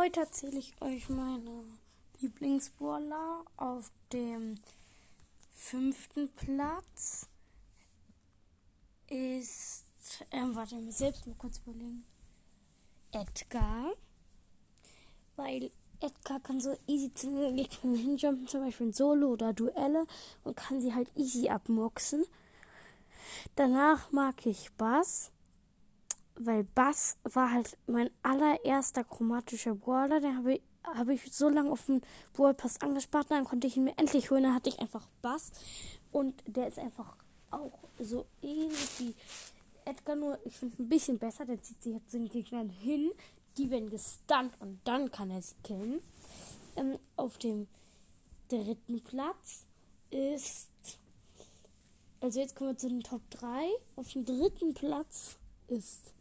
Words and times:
Heute 0.00 0.20
erzähle 0.20 0.58
ich 0.58 0.72
euch 0.80 1.10
meine 1.10 1.62
Lieblingsbrawler 2.20 3.44
auf 3.58 3.92
dem 4.14 4.58
fünften 5.54 6.30
Platz. 6.36 7.26
Ist, 9.10 9.84
ähm, 10.30 10.54
warte, 10.54 10.76
ich 10.76 10.80
muss 10.80 10.96
selbst 10.96 11.26
mal 11.26 11.36
kurz 11.36 11.58
überlegen, 11.58 12.06
Edgar, 13.12 13.92
weil 15.36 15.70
Edgar 16.00 16.40
kann 16.40 16.62
so 16.62 16.78
easy 16.86 17.12
zu 17.12 17.38
den 17.38 17.56
Gegnern 17.56 17.94
hinjumpen, 17.94 18.48
zum 18.48 18.64
Beispiel 18.64 18.86
in 18.86 18.92
Solo 18.94 19.32
oder 19.32 19.52
Duelle 19.52 20.06
und 20.44 20.56
kann 20.56 20.80
sie 20.80 20.94
halt 20.94 21.14
easy 21.14 21.50
abmoxen. 21.50 22.24
Danach 23.54 24.10
mag 24.12 24.46
ich 24.46 24.72
Bass 24.78 25.30
weil 26.44 26.64
Bass 26.64 27.16
war 27.24 27.52
halt 27.52 27.76
mein 27.86 28.10
allererster 28.22 29.04
chromatischer 29.04 29.74
Brawler. 29.74 30.20
Den 30.20 30.36
habe 30.38 30.54
ich, 30.54 30.62
hab 30.84 31.08
ich 31.08 31.32
so 31.32 31.48
lange 31.48 31.70
auf 31.70 31.84
dem 31.86 32.00
Brawl 32.32 32.54
Pass 32.54 32.80
angespart. 32.80 33.30
Dann 33.30 33.44
konnte 33.44 33.66
ich 33.66 33.76
ihn 33.76 33.84
mir 33.84 33.98
endlich 33.98 34.30
holen. 34.30 34.44
Dann 34.44 34.54
hatte 34.54 34.70
ich 34.70 34.78
einfach 34.78 35.06
Bass. 35.22 35.52
Und 36.12 36.42
der 36.46 36.68
ist 36.68 36.78
einfach 36.78 37.14
auch 37.50 37.78
so 37.98 38.26
ähnlich 38.42 38.88
wie 38.98 39.14
Edgar, 39.84 40.16
nur 40.16 40.38
ich 40.44 40.56
finde 40.56 40.82
ein 40.82 40.88
bisschen 40.88 41.18
besser. 41.18 41.44
Der 41.44 41.62
zieht 41.62 41.82
sich 41.82 41.94
jetzt 41.94 42.12
den 42.12 42.28
Gegnern 42.28 42.70
hin. 42.70 43.10
Die 43.58 43.70
werden 43.70 43.90
gestunt 43.90 44.52
und 44.60 44.80
dann 44.84 45.10
kann 45.10 45.30
er 45.30 45.42
sie 45.42 45.56
killen. 45.62 46.00
Ähm, 46.76 46.98
auf 47.16 47.36
dem 47.38 47.66
dritten 48.48 49.00
Platz 49.02 49.66
ist. 50.10 50.68
Also 52.20 52.40
jetzt 52.40 52.54
kommen 52.54 52.70
wir 52.70 52.78
zu 52.78 52.88
den 52.88 53.02
Top 53.02 53.22
3. 53.30 53.48
Auf 53.96 54.12
dem 54.12 54.24
dritten 54.24 54.74
Platz 54.74 55.36
ist 55.68 56.12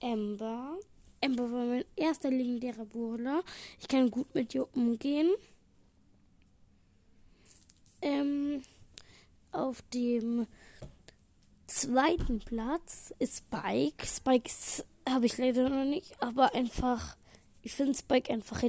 Ember. 0.00 0.76
Ember 1.20 1.50
war 1.50 1.64
mein 1.64 1.84
erster 1.96 2.30
legendärer 2.30 2.84
Brawler. 2.84 3.42
Ich 3.80 3.88
kann 3.88 4.10
gut 4.10 4.34
mit 4.34 4.54
ihr 4.54 4.68
umgehen. 4.74 5.30
Ähm, 8.02 8.62
auf 9.52 9.82
dem 9.94 10.46
zweiten 11.66 12.40
Platz 12.40 13.12
ist 13.18 13.38
Spike. 13.38 14.06
Spike 14.06 14.50
habe 15.08 15.26
ich 15.26 15.38
leider 15.38 15.68
noch 15.68 15.84
nicht, 15.84 16.20
aber 16.22 16.54
einfach, 16.54 17.16
ich 17.62 17.72
finde 17.72 17.94
Spike 17.94 18.32
einfach, 18.32 18.62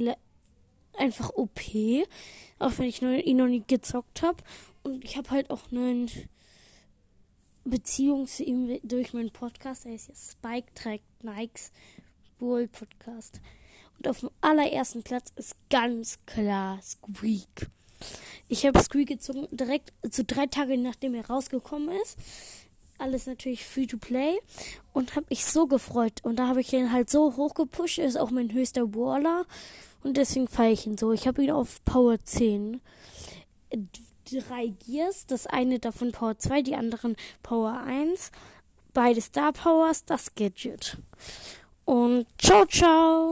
einfach 0.94 1.30
OP, 1.34 1.60
auch 2.58 2.72
wenn 2.78 2.86
ich 2.86 3.02
ihn 3.02 3.36
noch 3.36 3.46
nie 3.46 3.64
gezockt 3.66 4.22
habe. 4.22 4.42
Und 4.82 5.04
ich 5.04 5.16
habe 5.16 5.30
halt 5.30 5.50
auch 5.50 5.70
einen 5.70 6.10
Beziehung 7.70 8.26
zu 8.26 8.44
ihm 8.44 8.78
durch 8.82 9.12
meinen 9.12 9.30
Podcast. 9.30 9.86
Er 9.86 9.94
ist 9.94 10.08
ja 10.08 10.14
Spike 10.14 10.68
trägt 10.74 11.04
Nikes 11.22 11.72
Bull 12.38 12.68
Podcast. 12.68 13.40
Und 13.98 14.08
auf 14.08 14.20
dem 14.20 14.30
allerersten 14.40 15.02
Platz 15.02 15.32
ist 15.36 15.56
ganz 15.70 16.18
klar 16.26 16.80
Squeak. 16.82 17.68
Ich 18.48 18.64
habe 18.64 18.80
Squeak 18.80 19.08
gezogen 19.08 19.48
direkt 19.50 19.90
so 20.02 20.08
also 20.08 20.22
drei 20.26 20.46
Tage 20.46 20.78
nachdem 20.78 21.14
er 21.14 21.26
rausgekommen 21.26 21.90
ist. 22.02 22.16
Alles 22.98 23.26
natürlich 23.26 23.64
free 23.64 23.86
to 23.86 23.98
play 23.98 24.38
und 24.92 25.14
habe 25.14 25.26
mich 25.30 25.44
so 25.44 25.66
gefreut 25.66 26.20
und 26.24 26.36
da 26.36 26.48
habe 26.48 26.60
ich 26.60 26.72
ihn 26.72 26.92
halt 26.92 27.10
so 27.10 27.36
hoch 27.36 27.54
gepusht. 27.54 27.98
Er 27.98 28.06
ist 28.06 28.18
auch 28.18 28.30
mein 28.30 28.52
höchster 28.52 28.86
Baller 28.86 29.46
und 30.02 30.16
deswegen 30.16 30.48
feiere 30.48 30.72
ich 30.72 30.86
ihn 30.86 30.98
so. 30.98 31.12
Ich 31.12 31.26
habe 31.26 31.42
ihn 31.44 31.50
auf 31.50 31.84
Power 31.84 32.18
10 32.22 32.80
drei 34.30 34.72
Gears. 34.86 35.26
Das 35.26 35.46
eine 35.46 35.78
davon 35.78 36.12
Power 36.12 36.38
2, 36.38 36.62
die 36.62 36.74
anderen 36.74 37.16
Power 37.42 37.80
1. 37.86 38.30
Beide 38.94 39.20
Star 39.20 39.52
Powers, 39.52 40.04
das 40.04 40.34
Gadget. 40.34 40.96
Und 41.84 42.26
ciao, 42.38 42.64
ciao! 42.66 43.26